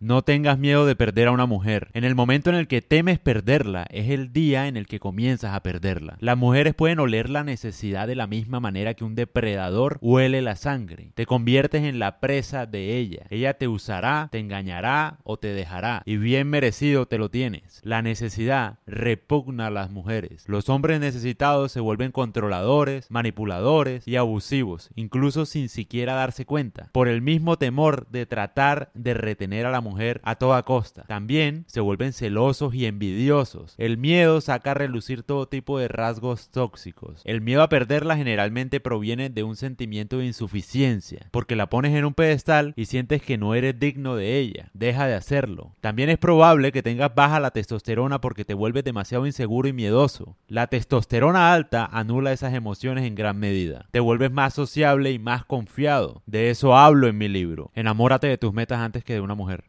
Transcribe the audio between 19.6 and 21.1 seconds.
a las mujeres. Los hombres